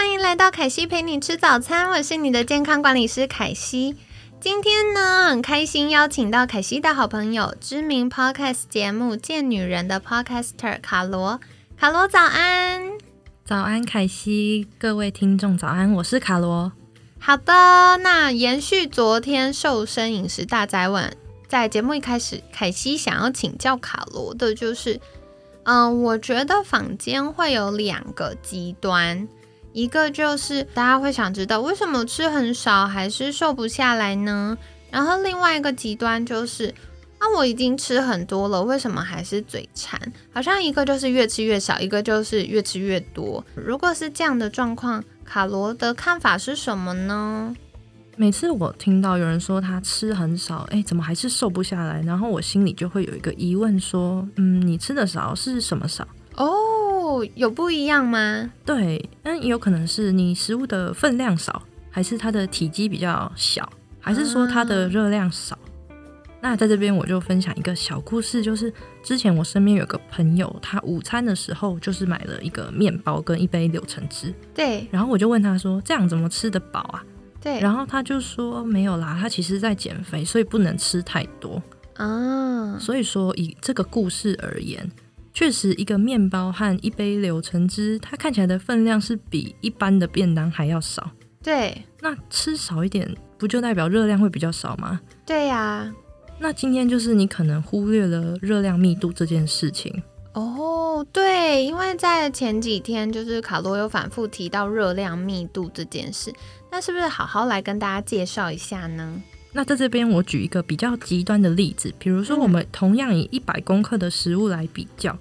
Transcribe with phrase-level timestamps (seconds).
[0.00, 3.94] 嗨，欢迎来到凯西陪你吃早餐，我是你的健康管理师凯西。
[4.40, 11.38] 今天呢，很开心邀请到凯西的好朋友，知名 Podcast 节目《贱女人》的 Podcaster 卡罗。
[11.76, 12.92] 卡罗早安，
[13.44, 16.72] 早安，凯西，各位听众早安，我是卡罗。
[17.18, 21.12] 好的，那延续昨天瘦身饮食大宅问，
[21.46, 24.98] 在节目一开始，凯西想要请教卡罗的就是，
[25.64, 29.28] 嗯，我觉得坊间会有两个极端。
[29.72, 34.56] 一个就是大家会想知道为什么吃很少还是瘦不下来呢？
[34.90, 36.74] 然后另外一个极端就是，
[37.18, 40.00] 啊，我已经吃很多了，为什么还是嘴馋？
[40.32, 43.44] 好像一个就是越吃越少，一个就是越吃越多。
[43.54, 47.54] 如果是这样的状况，卡罗的看法是什么呢？
[48.16, 52.02] 每次我听到有人说他吃很少，哎，怎么还是瘦不下来？
[52.02, 56.06] 然后我心里就会有一个疑问，说，嗯，你吃的少是什么少？
[56.34, 56.79] 哦。
[57.34, 58.50] 有不一样吗？
[58.64, 63.68] 对，但也有可能是你食物的分量少，还是它的体积比较小，
[64.00, 65.58] 还是说它的热量少？
[66.42, 74.32] 那在这边我就分享一个小故事，就是之前我身边有个朋友，他午餐的时候就是买了一个面包跟一杯柳橙汁。
[74.54, 77.04] 对，然后我就问他说：“这样怎么吃得饱啊？”
[77.42, 81.62] 对，然后他就说：“没有啦，他其实在减肥，所以不能吃太多
[81.96, 84.90] 啊。”所以说以这个故事而言。
[85.32, 91.10] 确实，一个面包和一杯柳橙汁，它看起来的分量是比一般的便当还要少。
[91.42, 93.08] 对，那吃少一点，
[93.38, 95.00] 不就代表热量会比较少吗？
[95.24, 95.90] 对呀。
[96.38, 100.02] 那今天就是你可能忽略了热量密度这件事情。
[100.32, 106.32] 哦，对，因为在前几天，就是卡罗有反复提到热量密度这件事，
[106.70, 109.22] 那是不是好好来跟大家介绍一下呢？
[109.52, 115.18] 那在这边，我举一个比较极端的例子，比如说我们同样以一百公克的食物来比较，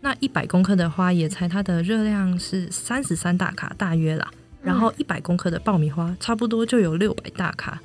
[0.00, 4.28] 那一百公克的花椰菜，它的热量是三十三大卡，大约啦。
[4.60, 7.80] 然后一百公克的爆米花，差不多就有六百大卡。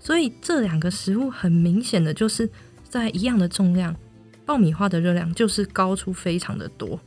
[0.00, 2.50] 所以这两个食物很明显的就是
[2.88, 3.94] 在一样的重量，
[4.44, 6.98] 爆米花的热量就是高出非常的多。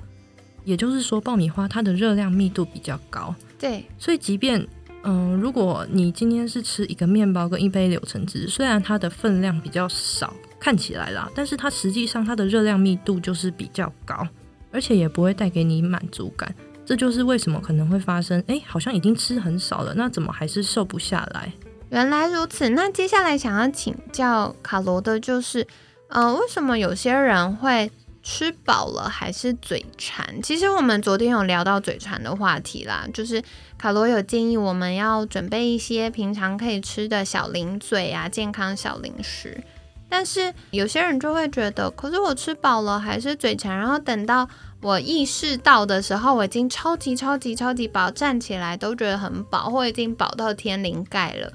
[0.64, 3.36] 也就是说，爆米花它的热量密度比较高。
[3.60, 4.66] 对，所以即便
[5.08, 14.28] 嗯，如果你今天是吃一个面包跟一杯柳橙汁，虽然它的分量比较少，看起来啦，但是它实际上它的热量密度就是比较高，
[14.72, 16.54] 而且也不会带给你满足感。
[16.86, 21.54] 这就是为什么可能会发生，哎，好像已经吃很少了，那怎么还是瘦不下来？
[21.92, 22.70] 原来如此。
[22.70, 25.68] 那接下来想要请教卡罗的就是，
[26.10, 27.92] 呃，为什么有些人会？
[28.26, 30.42] 吃饱了还是嘴馋？
[30.42, 33.42] 其实我们昨天有聊到嘴馋的话题啦，就是
[33.78, 39.64] 卡罗有建议我们要准备一些平常可以吃的小零嘴啊，健康小零食。
[40.10, 44.50] 但是有些人就会觉得，可是我吃饱了还是嘴馋，然后等到
[44.82, 51.54] 我意识到的时候，我已经超级超级超级饱，站起来都觉得很饱，或已经饱到天灵盖了。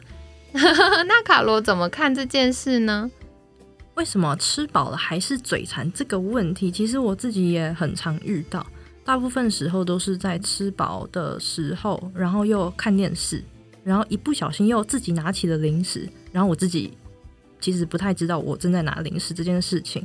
[0.53, 3.11] 那卡罗怎么看这件事呢？
[4.01, 6.71] 为什么吃饱了还是嘴馋这个问题？
[6.71, 8.67] 其实我自己也很常遇到，
[9.05, 13.45] 大部分时候都是在吃饱的时候，然后又看电视，
[13.85, 16.95] 然后一不小心又自己拿起了零食，然后我自己
[17.61, 20.03] 其实不太知道我正在拿零食这件事情。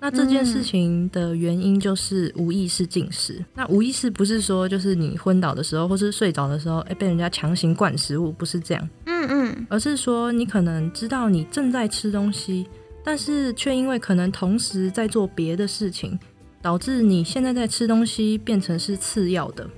[0.00, 3.44] 那这件事情的原因就是无意识进食。
[3.54, 8.88] 那无意识不是说就是你昏倒的时候或是睡着的时候，哎，被人家强行灌食物，不是这样。
[9.04, 12.66] 嗯嗯，而是说你可能知道你正在吃东西。
[13.04, 16.18] 但是却因为可能同时在做别的事情，
[16.60, 19.68] 导致你现在在吃东西变成是次要的。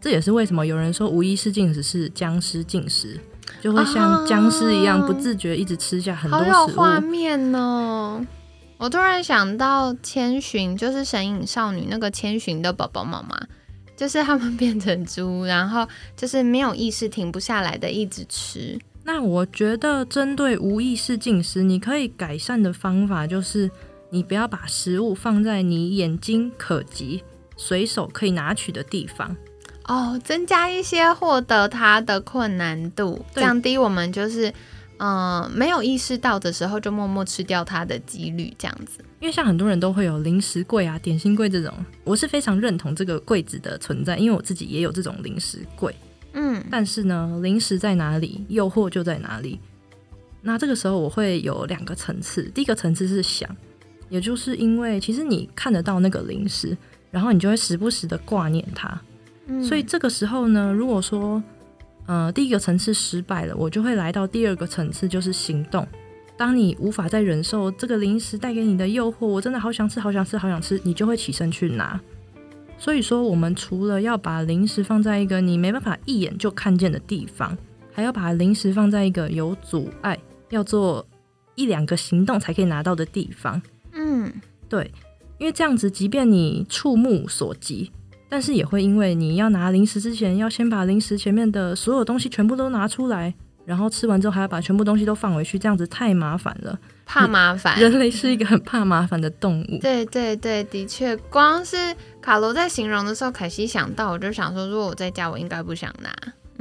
[0.00, 3.18] 这也是为什么有人说无意识进食是僵尸进食，
[3.60, 6.52] 就会像僵尸一样不自觉一直吃下很多食物。
[6.52, 8.26] 好有画面哦！
[8.78, 13.40] 我突然想到千寻，就是《神隐少女》那个千寻的宝宝妈妈，
[13.96, 18.76] 就是他们变成猪，然后就是没有意识、停不下来的一直吃。
[19.04, 23.70] 那我觉得，针对无意识进食，你可以改善的方法就是，
[24.10, 27.22] 你不要把食物放在你眼睛可及、
[27.56, 29.36] 随手可以拿取的地方。
[29.86, 34.54] 哦，增加一些获得它的困难度，降低我们就是，
[34.98, 39.04] 嗯，没有意识到的时候就默默吃掉它的几率，这样子。
[39.18, 41.74] 因为像很多人都会有零食柜啊、点心柜这种，
[42.04, 45.92] 我是非常认同这个柜子的存在，因为我自己也有这种零食柜。
[46.32, 49.58] 嗯，嗯，但是呢，零食在哪里，诱惑就在哪里。
[50.40, 53.48] 那这个时候我会有两个层次，第一个层次是想，
[54.08, 56.76] 也就是因为其实你看得到那个零食，
[57.10, 59.00] 然后你就会时不时的挂念它。
[59.62, 61.42] 所以这个时候呢，如果说
[62.06, 65.86] 呃第一个层次失败了，我就会来到第二个层次，就是行动。
[66.36, 72.00] 当你无法再忍受这个零食带给你的诱惑，我真的好想吃，好想吃，好想吃，你就会起身去拿。
[72.82, 77.56] 所以说，我们除了要把零食放在一个你没办法一眼就看见的地方，
[77.92, 80.18] 还要把零食放在一个有阻碍。
[80.50, 81.06] 要做
[81.54, 83.62] 一两个行动才可以拿到的地方，
[83.92, 84.30] 嗯，
[84.68, 84.90] 对，
[85.38, 87.90] 因为这样子，即便你触目所及，
[88.28, 93.32] 但是也会因为你要拿零食之前，要先把零食前面的所有东西全部都拿出来，
[93.64, 97.78] 然后吃完之后还要把全部东西都放回去，这样子太麻烦了，怕麻烦。
[97.78, 99.78] 人类是一个很怕麻烦的动物。
[99.80, 101.76] 对对对，的确，光是
[102.20, 106.12] 卡罗在形容的时候，凯西想到，我就想说，如果我在家，我应该不想拿。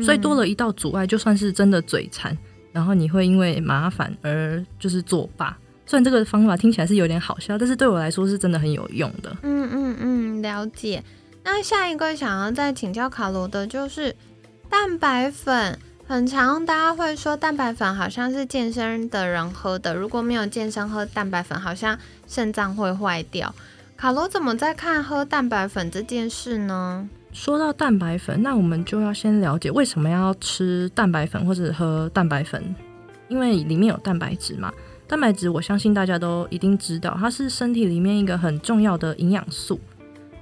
[0.03, 2.35] 所以多了一道阻碍，就算是真的嘴馋。
[2.71, 9.35] 然后你会因为麻烦而就是作罢，虽然这个方法听起来是有点好笑，但是对我来说是真的很有用的。
[9.43, 11.03] 嗯嗯嗯，了解。
[11.43, 14.15] 那下一个想要再请教卡罗的就是
[14.69, 15.77] 蛋白粉，
[16.11, 21.97] 很常大家会说蛋白粉好像是健身的人喝的，如果没有健身喝蛋白粉，好像
[22.27, 23.55] 肾脏会坏掉。
[23.95, 27.07] 卡罗怎么在看喝蛋白粉这件事呢？
[27.31, 32.75] 说到蛋白粉，那我们就要先了解为什么要吃蛋白粉或者喝蛋白粉，
[33.29, 34.69] 因为里面有蛋白质嘛。
[35.07, 39.79] 蛋白质我相信大家都一定知道，它是身体里面一个很重要的营养素，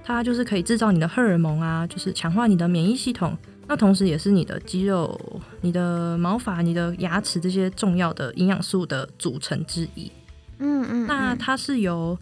[0.04, 3.38] 它就是可以制造你的荷尔蒙啊，就是强化你的免疫系统，
[3.70, 5.18] 那同时也是你的肌肉、
[5.62, 10.12] 你的毛发、你的牙齿这些重要的营养素的组成之一。
[10.58, 12.18] 嗯嗯，那它是由。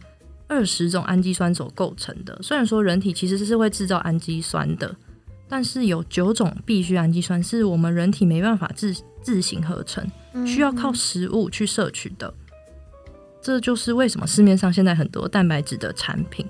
[0.49, 2.39] 二十种氨基酸所构成的。
[2.41, 4.95] 虽然说人体其实是会制造氨基酸的，
[5.45, 10.09] 但是有九种必需氨基酸是我们人体没办法自自行合成，
[10.45, 12.33] 需要靠食物去摄取的。
[13.41, 16.47] 这就是为什么市面上现在很多蛋白质的产品。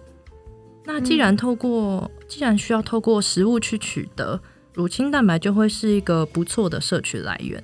[0.85, 4.39] 那既然透过，既然需要透过食物去取得，
[4.77, 7.63] 乳清蛋白就会是一个不错的摄取来源。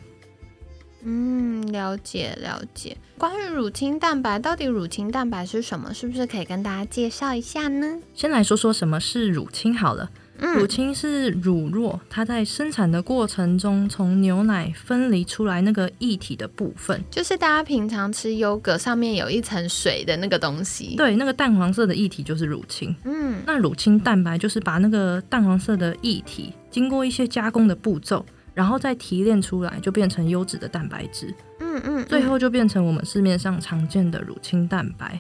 [1.04, 2.98] 嗯，了解了解。
[3.19, 5.94] 关于乳清蛋白，到底乳清蛋白是什么？
[5.94, 8.00] 是不是可以跟大家介绍一下呢？
[8.15, 10.10] 先来说说什么是乳清好了。
[10.39, 20.95] 乳清是乳酪，它在生产的过程中从牛奶分离出来那个液体的部分，就是大家平常吃优格上面有一层水的那个东西。
[20.95, 22.95] 对，那个淡黄色的液体就是乳清。
[23.06, 28.25] 嗯，那乳清蛋白就是把那个淡黄色的液体经过一些加工的步骤。
[28.56, 31.33] 然后再提炼出来，就变成优质的蛋白质。
[31.59, 35.19] 嗯嗯，最后就变成我们市面上常见的乳清蛋白。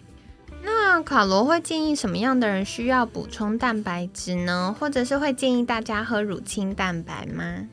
[0.95, 4.75] 那卡罗会建议什么样的人需要补充蛋白质呢？
[4.79, 7.67] 或者是会建议大家喝乳清蛋白吗？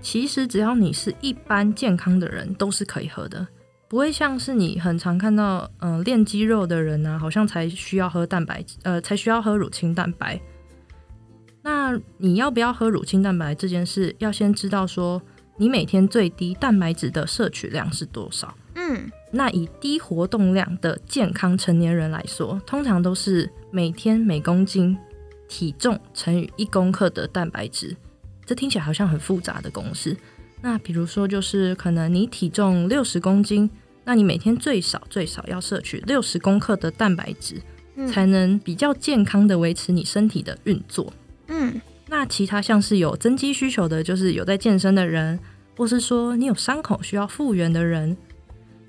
[0.00, 3.44] 其实只要你是一般健康的人，都是可以喝的，
[3.88, 10.40] 不会像是你很常看到，嗯，练肌肉的人呢，好像才需要喝蛋白质，呃，才需要喝乳清蛋白。
[11.62, 15.20] 那你要不要喝乳清蛋白这件事，要先知道说
[15.56, 18.56] 你每天最低蛋白质的摄取量是多少。
[18.76, 24.96] 嗯，那以低活动量的健康成年人来说，通常都是每天每公斤
[25.48, 27.96] 体重乘以一公克的蛋白质。
[28.44, 30.16] 这听起来好像很复杂的公式。
[30.60, 33.68] 那比如说，就是可能你体重六十公斤，
[34.04, 37.60] 那你每天最少最少要摄取六十公克的蛋白质，
[38.06, 41.12] 才能比较健康的维持你身体的运作。
[41.48, 45.38] 嗯，那其他像是有增肌需求的，就是有在健身的人，
[45.76, 48.16] 或是说你有伤口需要复原的人，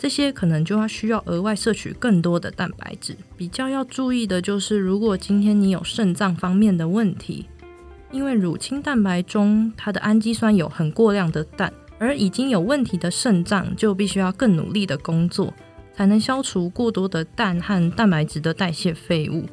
[0.03, 3.15] 这些可能就要需要额外摄取更多的蛋白质。
[3.37, 7.45] 比较要注意的就是，如果今天你有肾脏方面的问题，
[8.11, 15.53] 因为乳清蛋白中它的氨基酸有很过量的氮，而已经有问题的肾脏就必须要更努力的工作，
[15.95, 19.45] 才能消除过多的氮和蛋白质的代谢废物。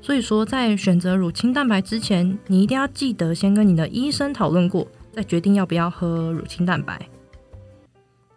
[0.00, 7.08] 所以说，在选择乳清蛋白之前，你一定要记得先跟你的医生讨论过，再决定要不要喝乳清蛋白。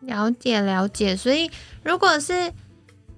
[0.05, 1.49] 了解了解，所以
[1.83, 2.51] 如果是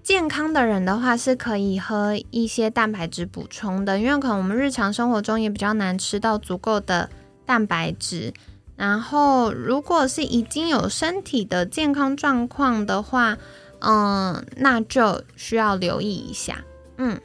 [0.03, 7.09] 健康的人的话，是可以喝一些蛋白质补充的，因为可能我们日常生活中也比较难吃到足够的
[7.45, 8.33] 蛋白质。
[8.75, 13.37] 然后，如果是已经有身体的健康状况的话，
[13.79, 16.63] 嗯，那就需要留意一下，
[16.97, 17.19] 嗯。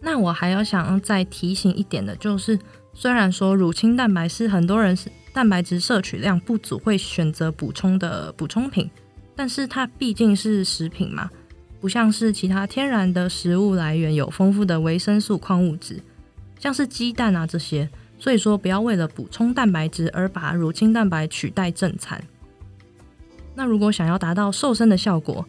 [0.00, 2.58] 那我还要想再提醒一点的，就是
[2.92, 8.88] 虽然说乳清蛋白是很多人是蛋白质摄取量不足会选择补充的补充品，
[9.34, 11.28] 但是它毕竟是食品嘛，
[11.80, 16.00] 不像是其他天然的食物来源有丰富的维生素、矿物质，
[16.60, 22.22] 像是鸡蛋啊这些，所以说不要为了补充蛋白质而把乳清蛋白取代正餐。
[23.56, 25.44] 那如果想要达到瘦身的效果，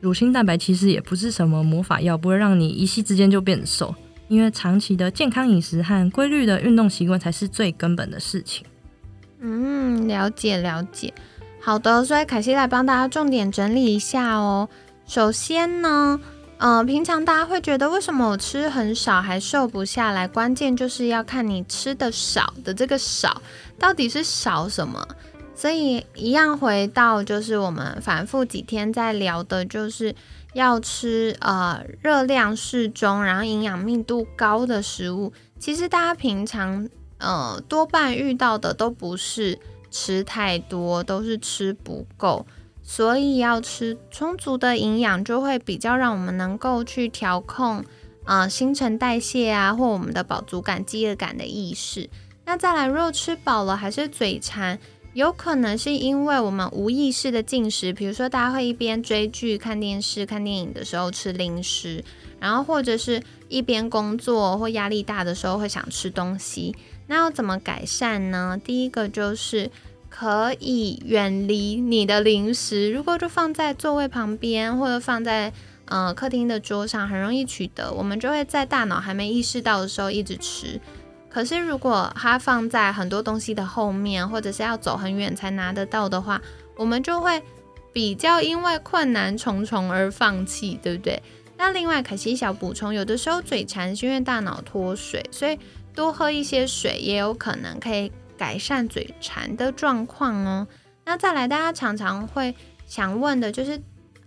[0.00, 3.94] 乳清蛋白其实也不是什么魔法药，不会让你一夕之间就变瘦。
[4.26, 8.64] 因为长期的健康饮食和规律的运动习惯才是最根本的事情。
[9.40, 11.12] 嗯，了解了解。
[11.60, 14.68] 好的，所以凯西来帮大家重点整理一下哦。
[15.06, 16.20] 首先呢，
[16.58, 20.28] 呃，平常大家会觉得为什么我吃很少还瘦不下来？
[20.28, 23.42] 关键就是要看你吃的少的这个少
[23.78, 25.06] 到底是少什么。
[25.54, 30.14] 所以一样回到就是我们反复几天在聊的，就是
[30.54, 35.32] 要吃呃热量适中，然后营养密度高的食物。
[35.58, 36.88] 其实大家平常
[37.20, 39.58] 呃多半遇到的都不是
[39.90, 42.44] 吃太多，都是吃不够。
[42.82, 47.84] 所以要吃充足的营养，就会比较让我们能够去调控
[48.24, 52.10] 啊新陈代谢啊，或我们的饱足感、饥饿感的意识。
[52.44, 54.78] 那再来，如果吃饱了还是嘴馋。
[55.12, 62.04] 有可能是因为我们无意识的进食，比如说大家会一边追剧、看电视、看电影的时候吃零食，
[62.38, 66.76] 然后或者是一边工作或压力大的时候会想吃东西。
[67.08, 68.56] 那要怎么改善呢？
[68.64, 69.68] 第一个就是
[70.08, 75.52] 可以远离你的零食，如果就放在座位旁边或者放在
[75.86, 80.80] 呃客厅的桌上，很容易取得，我们就会在大脑还没意识到的时候一直吃。
[81.30, 86.42] 可是，如果它放在很多东西的后面，或者是要走很远才拿得到的话，
[86.76, 87.40] 我们就会
[87.92, 91.22] 比较因为困难重重而放弃，对不对？
[91.56, 95.56] 那另外，可惜小补充，有的时候嘴馋是因为大脑脱水，所以
[95.94, 100.66] 多喝一些水也有可能可以改善嘴馋的状况哦。
[101.04, 102.56] 那再来，大家常常会
[102.86, 103.80] 想问的就是，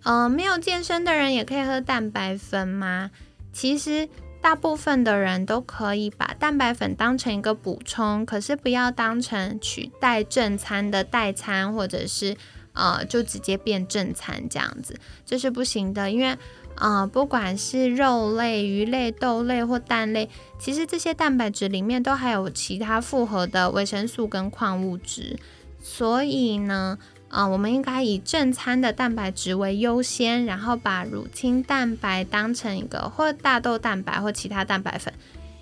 [0.03, 3.11] 呃，没有健身的人也可以喝蛋白粉吗？
[3.51, 4.07] 其实。
[4.43, 12.35] 大部分的人都可以把蛋白粉当成一个补充，可是不要当成取代正餐的代餐，或者是
[12.73, 16.11] 呃就直接变正餐这样子，这是不行的。
[16.11, 16.37] 因为
[16.75, 25.39] 呃不管是肉类、鱼类、豆类或蛋类，其实这些蛋白质里面都还有其他复合的维生素跟矿物质，
[25.81, 26.99] 所以呢。
[27.33, 35.11] 啊，我们应该以正餐的蛋白质为优先，然后把乳清蛋白当成一个，或大豆蛋白或其他蛋白粉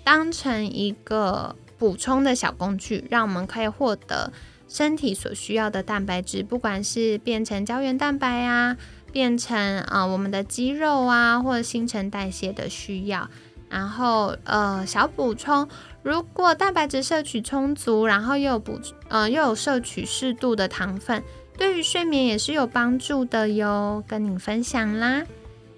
[0.04, 4.30] 当成一个补充的小工具，让我们可以获得
[4.68, 8.76] 身体所需要的蛋白质，不管是变成胶原蛋白啊，
[9.10, 13.30] 变成啊我们的肌肉啊，或者新陈代谢的需要。
[13.70, 15.66] 然后呃小补充，
[16.02, 21.22] 如果蛋白质摄取充足，然后又有补呃又有摄取适度的糖分。
[21.56, 25.22] 对于睡眠也是有帮助的哟，跟你分享啦。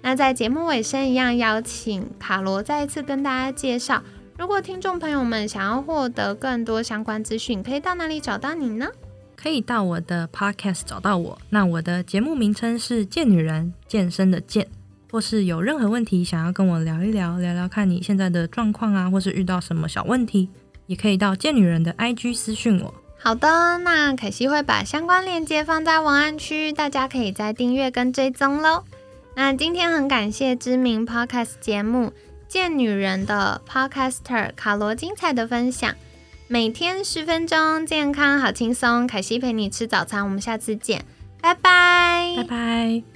[0.01, 4.03] 那在节目尾声一样，邀请卡罗再一次跟大家介绍，
[4.37, 8.87] 如果听众朋友们想要获得更多相关资讯，可以到哪里找到你呢？
[9.35, 11.37] 可以到我的 podcast 找到我。
[11.49, 14.67] 那我的节目名称是“健女人”，健身的健。
[15.11, 20.49] 或是有任何问题想要跟我聊一聊，聊聊看你现在的状况啊，或是遇到什么小问题，
[20.87, 22.93] 也可以到健女人的 IG 私讯我。
[23.25, 28.83] 好的，那凯西会把相关链接放在文案区，大家可以再订阅跟追踪喽。
[29.33, 32.09] 那今天很感谢知名 podcast 节目
[32.47, 35.95] 《贱女人》的 podcaster 卡罗精彩的分享，
[36.47, 39.07] 每天十分钟，健康好轻松。
[39.07, 41.03] 凯西陪你吃早餐，我们下次见，
[41.41, 43.14] 拜拜，拜拜。